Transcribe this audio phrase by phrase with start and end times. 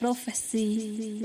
[0.00, 1.20] Prophecy.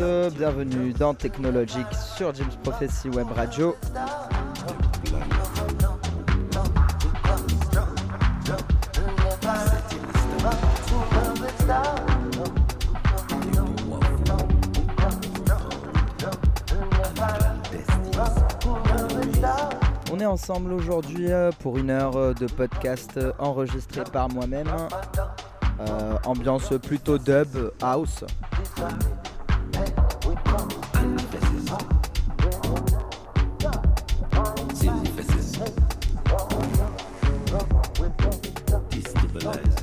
[0.00, 1.86] Euh, bienvenue dans Technologic
[2.16, 3.74] sur James Prophecy Web Radio.
[20.12, 24.68] On est ensemble aujourd'hui euh, pour une heure euh, de podcast enregistré par moi-même.
[25.80, 28.24] Euh, ambiance plutôt dub house.
[39.40, 39.79] Blaze.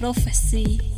[0.00, 0.89] Prophecy.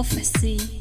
[0.00, 0.79] Prophecy.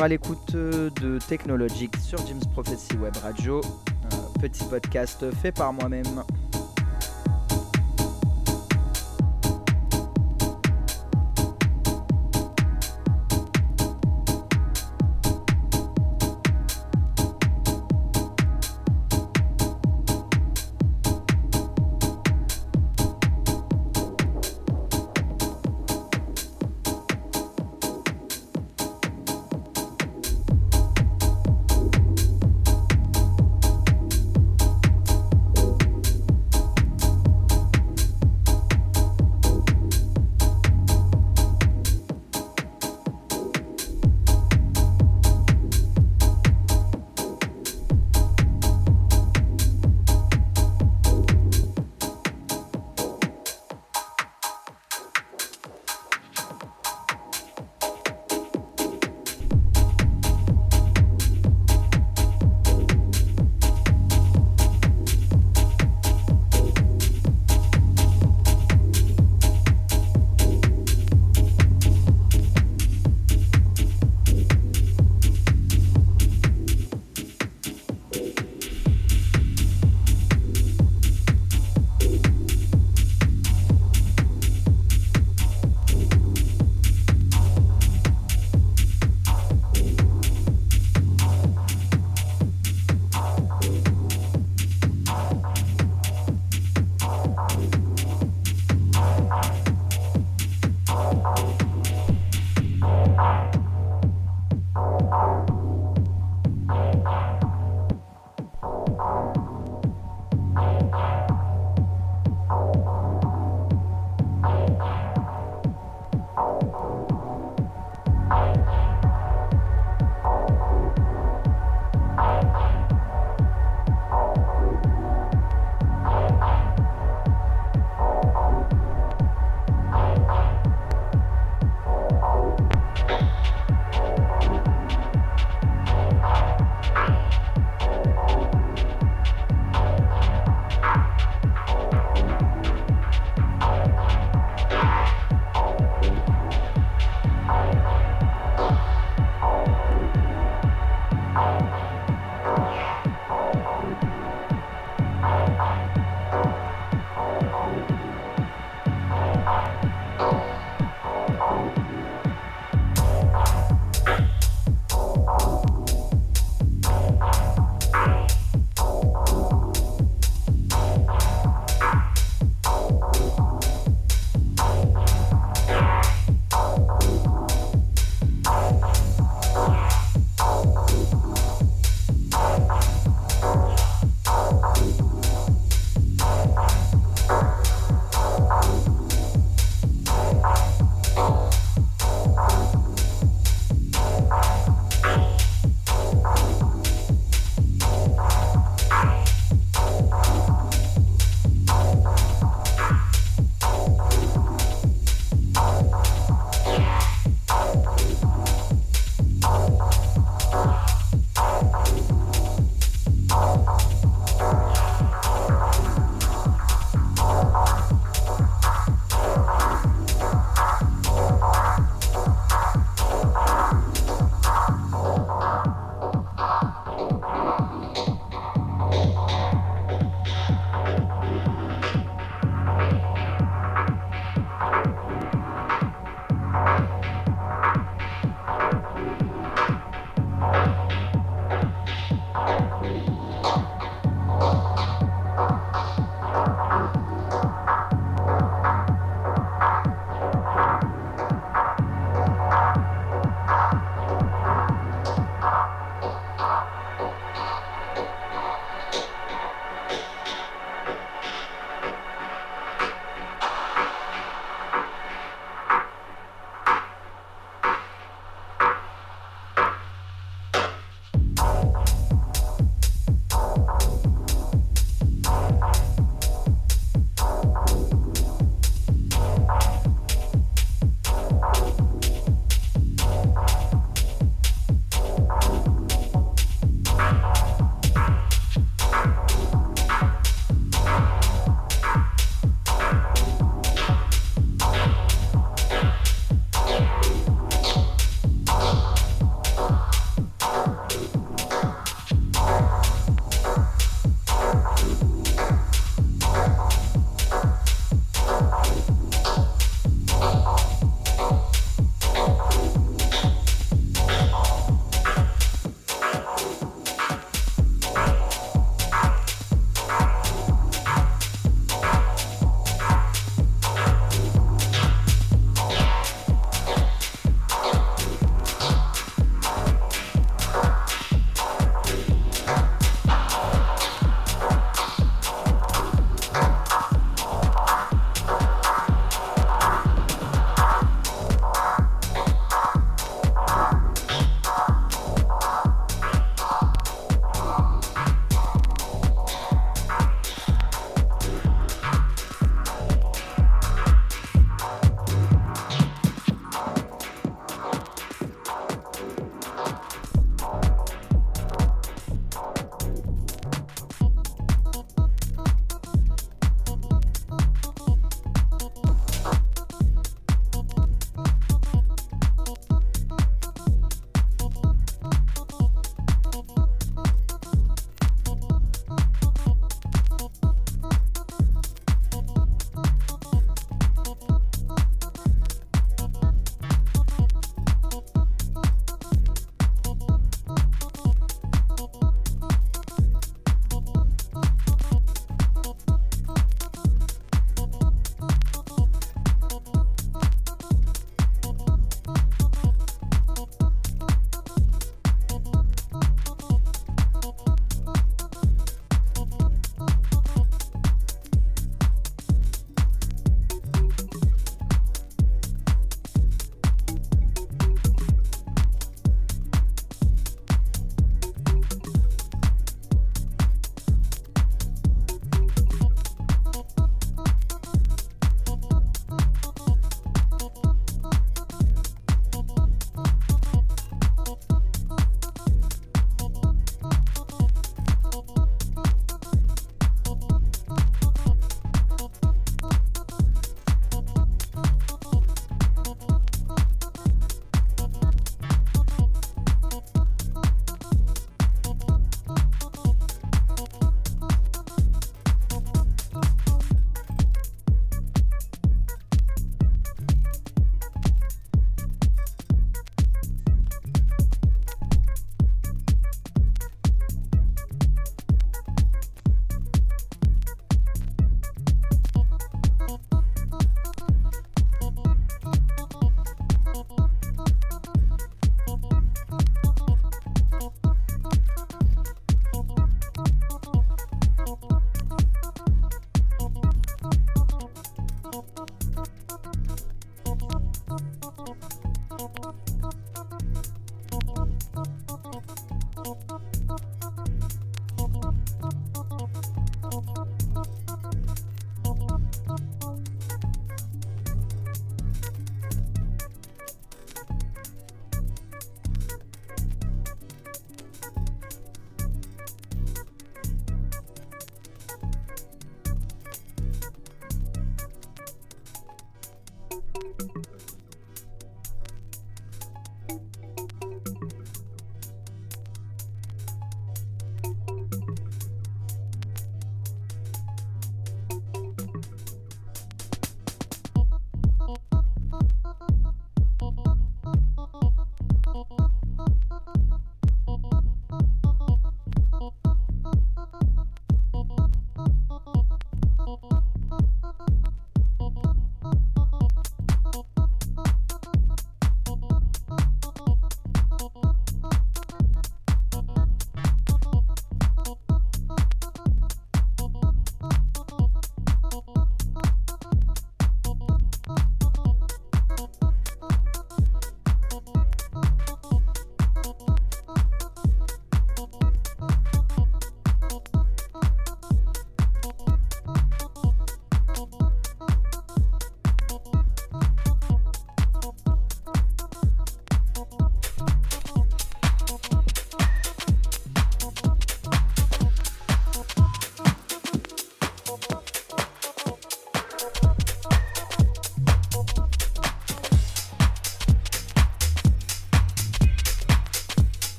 [0.00, 3.60] À l'écoute euh, de Technologic sur Jim's Prophecy Web Radio,
[4.40, 6.22] petit podcast fait par moi-même.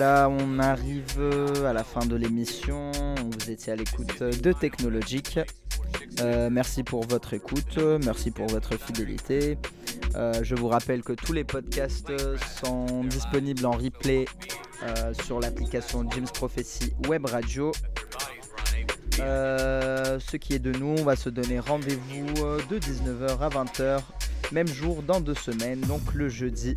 [0.00, 2.92] On arrive euh, à la fin de l'émission.
[2.92, 5.40] Vous étiez à l'écoute de Technologique.
[6.20, 9.58] Euh, merci pour votre écoute, merci pour votre fidélité.
[10.14, 12.12] Euh, je vous rappelle que tous les podcasts
[12.62, 14.26] sont disponibles en replay
[14.84, 17.72] euh, sur l'application James Prophecy Web Radio.
[19.18, 23.48] Euh, ce qui est de nous, on va se donner rendez-vous euh, de 19h à
[23.48, 24.00] 20h,
[24.52, 26.76] même jour dans deux semaines, donc le jeudi.